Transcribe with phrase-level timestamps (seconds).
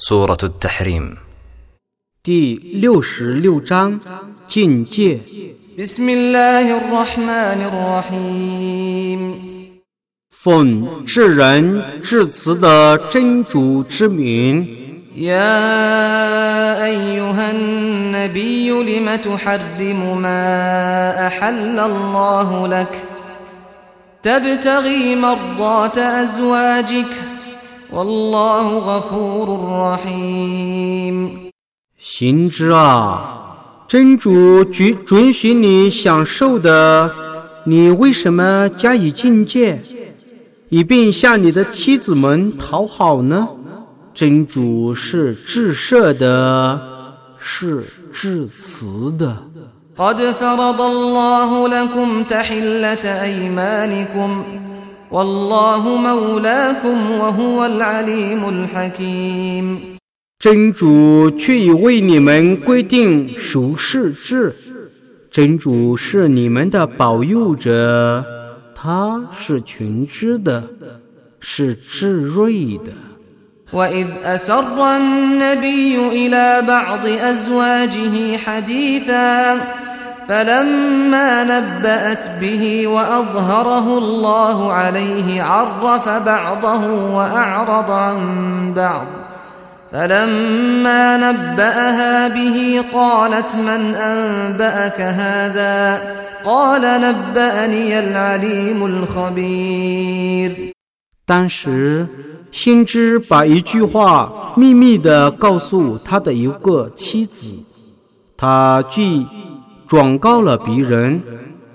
[0.00, 1.16] سورة التحريم
[2.22, 4.00] 第六十六章
[4.48, 5.20] 境界。
[5.78, 9.20] بسم الله الرحمن الرحيم
[10.30, 14.66] 奉至仁至慈的真主之名，
[15.14, 23.02] يا أيها النبي لم تحرم ما أحل الله لك
[24.22, 27.12] تبتغي مرضات أزواجك
[27.92, 29.46] والله غفور
[29.80, 31.50] رحيم
[31.98, 37.10] 行之啊，真主允准许你享受的，
[37.64, 39.80] 你为什么加以境界，
[40.68, 43.48] 以便向你的妻子们讨好呢？
[44.12, 46.80] 真主是至赦的，
[47.38, 49.36] 是至慈的。
[49.96, 54.44] قد فرض الله لكم تحلة أيمانكم
[55.10, 59.96] والله مولاكم وهو العليم الحكيم
[60.38, 64.54] 真主却已为你们规定赎世制，
[65.30, 68.24] 真主是你们的保佑者，
[68.74, 70.62] 他是全知的，
[71.40, 72.92] 是智慧的。
[73.72, 79.60] وإذ أسر النبي إلى بعض أزواجه حديثا
[80.28, 88.18] فلما نبأت به وأظهره الله عليه عرف بعضه وأعرض عن
[88.74, 89.06] بعض
[89.92, 96.02] فلما نبأها به قالت من أنبأك هذا
[96.44, 100.72] قال نبأني العليم الخبير
[101.26, 102.06] 当时，
[102.52, 107.58] 先知把一句话秘密地告诉他的一个妻子，
[108.36, 109.26] 他既
[109.91, 111.21] 转告了别人，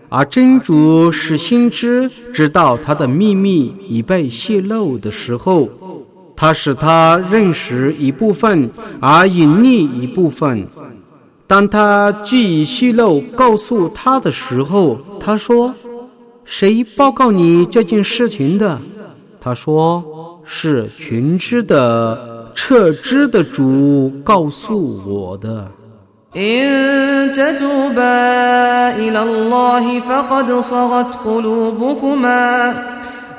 [0.09, 5.69] 而真主使先知知道他的秘密已被泄露的时候，
[6.35, 10.67] 他使他认识一部分，而隐匿一部分。
[11.47, 15.75] 当他既已泄露告诉他的时候，他说
[16.43, 18.81] ：“谁报告你这件事情的？”
[19.39, 25.71] 他说：“是群知的、彻知的主告诉我的。
[26.38, 32.74] إن تتوبا إلى الله فقد صغت قلوبكما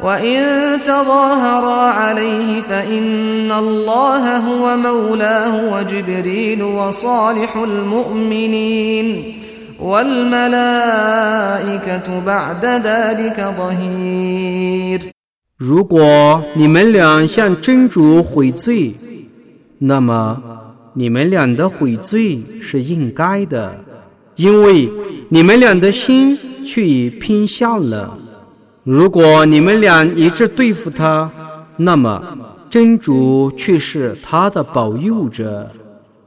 [0.04, 0.42] وإن
[0.84, 9.34] تظاهرا عليه فإن الله هو مولاه وجبريل وصالح المؤمنين
[10.82, 15.00] والملائكة بعد ذلك ظهير
[15.58, 18.92] 如果你们俩向真主悔罪，
[19.78, 20.45] 那么
[20.99, 23.85] 你们俩的悔罪是应该的，
[24.35, 24.89] 因为
[25.29, 26.35] 你们俩的心
[26.65, 28.17] 却已偏向了。
[28.83, 31.31] 如果你们俩一致对付他，
[31.75, 32.19] 那么
[32.67, 35.69] 真主却是他的保佑者。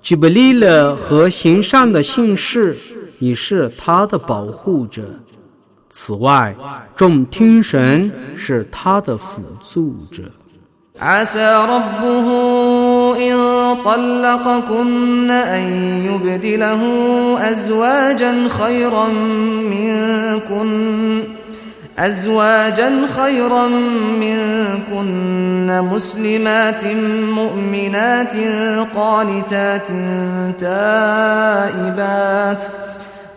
[0.01, 2.77] 吉布利勒和行善的信士
[3.19, 5.03] 也是他的保护者。
[5.89, 6.55] 此外，
[6.95, 10.23] 众听神是他的辅助者。
[13.21, 15.63] إن طلقكن أن
[16.05, 16.83] يبدله
[17.51, 19.09] أزواجا خيرا
[19.71, 21.23] منكن
[21.99, 23.69] أزواجا خيرا
[24.21, 26.85] منكن مسلمات
[27.35, 28.35] مؤمنات
[28.97, 29.89] قانتات
[30.61, 32.65] تائبات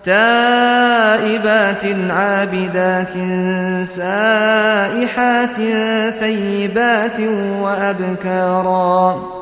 [0.04, 3.14] تائبات عابدات
[3.86, 5.56] سائحات
[6.20, 7.18] ثيبات
[7.62, 9.33] وأبكارا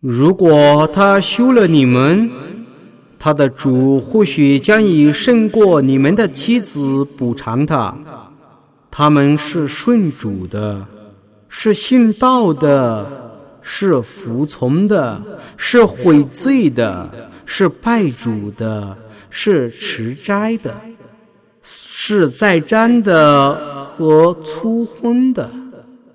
[0.00, 2.30] 如果他休了你们，
[3.18, 7.92] 他的主或许将以胜过你们的妻子补偿他。
[8.92, 10.86] 他们是顺主的，
[11.48, 13.04] 是信道的，
[13.60, 15.20] 是服从的，
[15.56, 17.12] 是悔罪的，
[17.44, 18.96] 是拜主的，
[19.30, 20.72] 是持斋的，
[21.60, 25.50] 是在瞻的和粗婚的。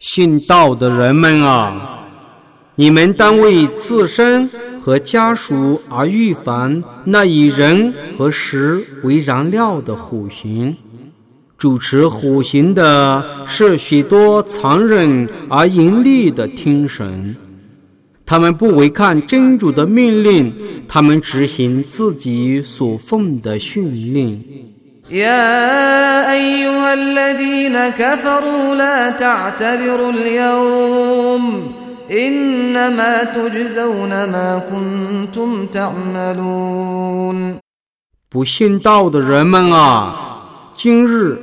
[0.00, 2.08] 信道的人们啊，
[2.74, 4.48] 你们当为自身
[4.80, 10.74] 和家属而预防那以人和石为燃料的火刑。
[11.58, 17.36] 主持火刑的是许多残忍而严厉的天神，
[18.24, 20.50] 他们不违抗真主的命令，
[20.88, 24.42] 他们执行自己所奉的训令。
[25.09, 31.73] يا أيها الذين كفروا لا تعتذروا اليوم
[32.11, 37.59] إنما تجزون ما كنتم تعملون
[38.29, 40.41] 不信道的人们啊，
[40.73, 41.37] 今日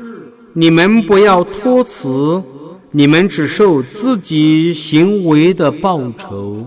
[0.55, 2.43] 你们不要托辞，
[2.91, 6.67] 你们只受自己行为的报酬。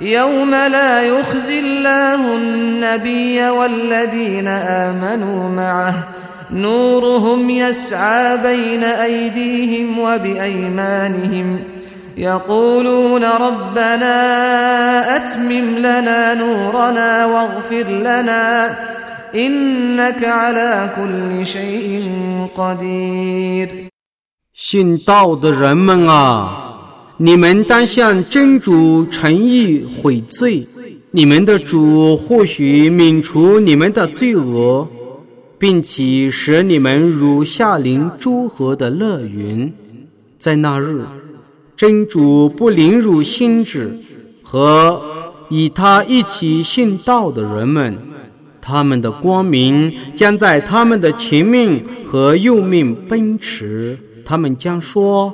[0.00, 5.94] يوم لا يخزي الله النبي والذين آمنوا معه
[6.52, 11.58] نورهم يسعى بين أيديهم وبأيمانهم
[12.16, 14.16] يقولون ربنا
[15.16, 18.76] أتمم لنا نورنا واغفر لنا
[19.34, 22.10] إنك على كل شيء
[22.56, 23.90] قدير
[24.54, 26.63] 信道的人们啊，
[27.17, 30.65] 你们当向真主诚意悔罪，
[31.11, 34.85] 你们的主或许免除你们的罪恶，
[35.57, 39.71] 并且使你们如下临诸河的乐园。
[40.37, 41.05] 在那日，
[41.77, 43.97] 真主不凌辱心智
[44.43, 45.01] 和
[45.49, 47.97] 与他一起信道的人们，
[48.61, 53.97] 他们的光明将在他们的前面和右面奔驰。
[54.25, 55.31] 他们将说：“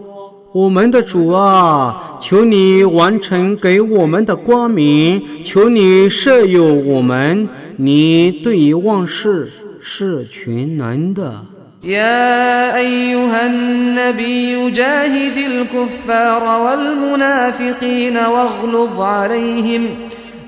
[0.52, 9.50] 我们的主啊，求你完成给我们的光明，求你摄有我们，你对于万事
[9.80, 11.44] 是全能的。”
[11.84, 19.88] يا أيها النبي جاهد الكفار والمنافقين واغلظ عليهم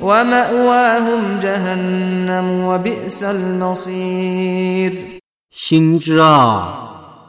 [0.00, 4.92] ومأواهم جهنم وبئس المصير
[5.52, 6.91] 心之啊，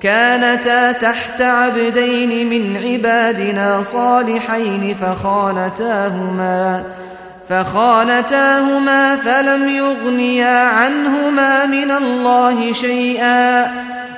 [0.00, 6.84] كانتا تحت عبدين من عبادنا صالحين فخانتاهما
[7.48, 13.66] فخانتاهما فلم يغنيا عنهما من الله شيئا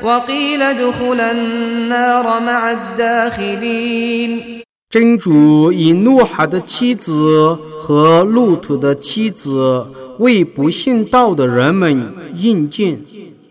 [0.02, 9.84] وقيل ادخلا النار مع الداخلين 真主以诺哈的妻子和路土的妻子
[10.20, 13.00] 为不信道的人们印鉴，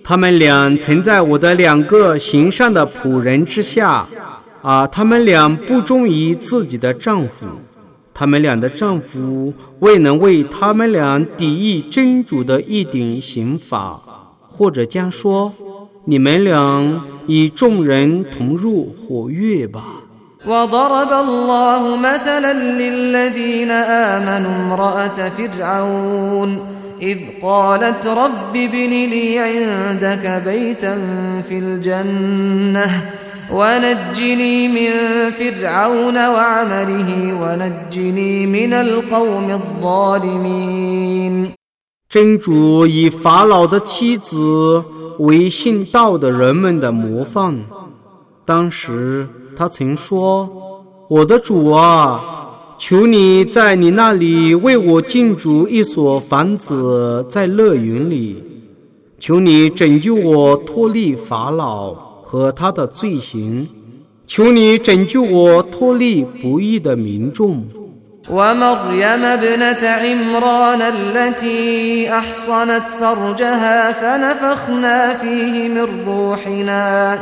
[0.08, 4.06] 他们俩曾在我的两个行善的仆人之下，
[4.62, 7.46] 啊，他们俩不忠于自己的丈夫，
[8.14, 14.00] 他们俩的丈夫未能为他们俩抵御真主的一点刑罚，
[14.48, 15.52] 或者将说，
[16.06, 19.84] 你们俩与众人同入火狱吧。
[20.46, 26.60] وضرب الله مثلا للذين آمنوا امرأة فرعون
[27.02, 30.96] إذ قالت رب ابن لي عندك بيتا
[31.50, 33.02] في الجنة
[33.52, 34.92] ونجني من
[35.32, 41.54] فرعون وعمله ونجني من القوم الظالمين
[42.10, 44.84] 真主以法老的妻子
[45.18, 47.58] 为信道的人们的模范。
[48.46, 49.28] 当时
[49.58, 52.37] 他曾说：“我的主啊，
[52.78, 58.44] 求你在你那里为我进筑一所房子，在乐园里。
[59.20, 63.68] 求你拯救我脱离法老和他的罪行。
[64.28, 67.64] 求你拯救我脱离不义的民众。”
[68.30, 77.20] ومريم ابنة عمران التي أحصنت فرجها فنفخنا فيه من روحنا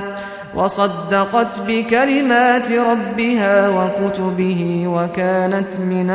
[0.55, 6.09] وصدقت بكلمات ربها وكتبه وكانت من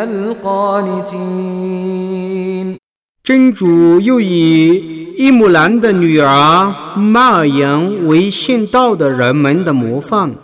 [1.16, 2.76] القانتين
[3.24, 10.34] 真主又以伊姆兰的女儿玛尔扬为信道的人们的模范，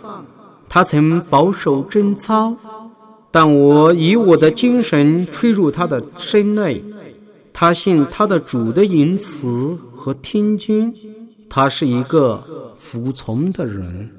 [0.67, 2.53] 她曾保守贞操。
[3.31, 6.83] 但我以我的精神吹入他的身内，
[7.51, 10.93] 他信他的主的言辞和听经，
[11.48, 14.17] 他是一个服从的人。